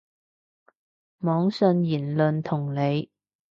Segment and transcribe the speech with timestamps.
[1.19, 3.11] 網上言論同理